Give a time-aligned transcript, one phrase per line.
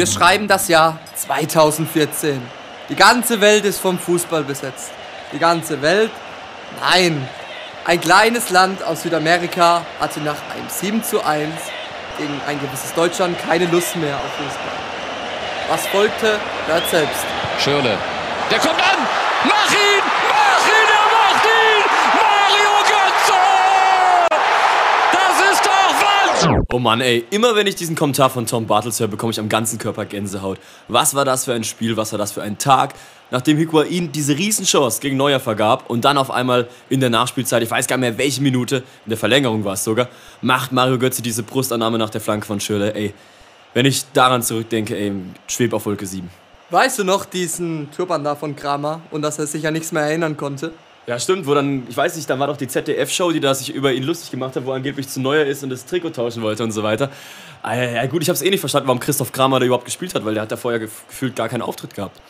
[0.00, 2.40] Wir schreiben das Jahr 2014.
[2.88, 4.92] Die ganze Welt ist vom Fußball besetzt.
[5.30, 6.10] Die ganze Welt?
[6.80, 7.28] Nein.
[7.84, 11.52] Ein kleines Land aus Südamerika hatte nach einem 7 zu 1
[12.16, 14.72] gegen ein gewisses Deutschland keine Lust mehr auf Fußball.
[15.68, 17.26] Was folgte, hört selbst.
[17.58, 17.98] Schirle.
[18.50, 19.29] Der kommt an!
[26.72, 29.48] Oh Mann, ey, immer wenn ich diesen Kommentar von Tom Bartels höre, bekomme ich am
[29.48, 30.60] ganzen Körper Gänsehaut.
[30.86, 32.94] Was war das für ein Spiel, was war das für ein Tag,
[33.32, 37.70] nachdem Higuain diese Riesenchance gegen Neuer vergab und dann auf einmal in der Nachspielzeit, ich
[37.72, 40.06] weiß gar nicht mehr welche Minute, in der Verlängerung war es sogar,
[40.42, 43.14] macht Mario Götze diese Brustannahme nach der Flanke von Schürrle, ey.
[43.74, 45.12] Wenn ich daran zurückdenke, ey,
[45.48, 46.30] schweb auf Wolke 7.
[46.70, 50.04] Weißt du noch diesen Turban da von Kramer und dass er sich an nichts mehr
[50.04, 50.72] erinnern konnte?
[51.10, 53.74] Ja, stimmt, wo dann, ich weiß nicht, dann war doch die ZDF-Show, die da sich
[53.74, 56.40] über ihn lustig gemacht hat, wo er angeblich zu neuer ist und das Trikot tauschen
[56.40, 57.10] wollte und so weiter.
[57.64, 60.24] Ah, ja, gut, ich hab's eh nicht verstanden, warum Christoph Kramer da überhaupt gespielt hat,
[60.24, 62.20] weil der hat da vorher gef gefühlt gar keinen Auftritt gehabt.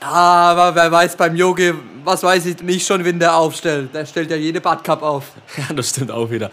[0.00, 3.94] Aber wer weiß beim Yogi, was weiß ich nicht schon, wenn der aufstellt.
[3.94, 5.24] Der stellt ja jede Badcup auf.
[5.58, 6.50] Ja, das stimmt auch wieder.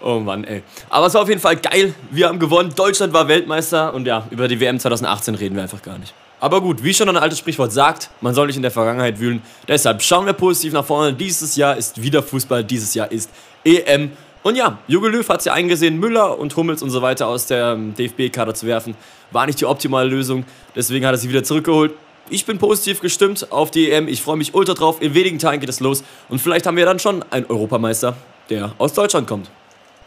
[0.00, 0.62] Oh Mann, ey.
[0.88, 1.92] Aber es war auf jeden Fall geil.
[2.10, 2.72] Wir haben gewonnen.
[2.74, 3.92] Deutschland war Weltmeister.
[3.92, 6.14] Und ja, über die WM 2018 reden wir einfach gar nicht.
[6.38, 9.42] Aber gut, wie schon ein altes Sprichwort sagt, man soll nicht in der Vergangenheit wühlen.
[9.66, 11.14] Deshalb schauen wir positiv nach vorne.
[11.14, 12.62] Dieses Jahr ist wieder Fußball.
[12.62, 13.30] Dieses Jahr ist
[13.64, 14.10] EM.
[14.42, 17.46] Und ja, Jogi Löw hat es ja eingesehen, Müller und Hummels und so weiter aus
[17.46, 18.94] der ähm, DFB-Kader zu werfen.
[19.32, 20.44] War nicht die optimale Lösung.
[20.76, 21.94] Deswegen hat er sie wieder zurückgeholt.
[22.28, 24.06] Ich bin positiv gestimmt auf die EM.
[24.06, 25.00] Ich freue mich ultra drauf.
[25.00, 26.04] In wenigen Tagen geht es los.
[26.28, 28.16] Und vielleicht haben wir dann schon einen Europameister,
[28.50, 29.50] der aus Deutschland kommt.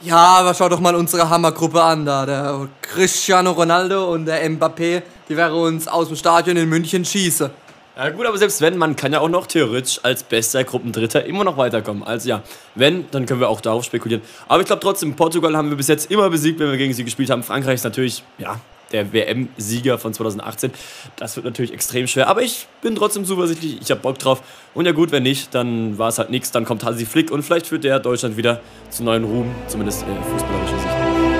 [0.00, 2.24] Ja, aber schau doch mal unsere Hammergruppe an da.
[2.24, 7.50] Der Cristiano Ronaldo und der Mbappé, die werden uns aus dem Stadion in München schießen.
[7.96, 11.42] Ja gut, aber selbst wenn, man kann ja auch noch theoretisch als bester Gruppendritter immer
[11.42, 12.04] noch weiterkommen.
[12.04, 12.42] Also ja,
[12.76, 14.22] wenn, dann können wir auch darauf spekulieren.
[14.46, 17.02] Aber ich glaube trotzdem, Portugal haben wir bis jetzt immer besiegt, wenn wir gegen sie
[17.02, 17.42] gespielt haben.
[17.42, 18.60] Frankreich ist natürlich, ja,
[18.92, 20.72] der WM-Sieger von 2018.
[21.16, 24.42] Das wird natürlich extrem schwer, aber ich bin trotzdem zuversichtlich, ich habe Bock drauf.
[24.74, 27.42] Und ja gut, wenn nicht, dann war es halt nichts, dann kommt Hansi Flick und
[27.42, 28.60] vielleicht führt der Deutschland wieder
[28.90, 31.37] zu neuen Ruhm, zumindest äh, fußballerischer Sicht.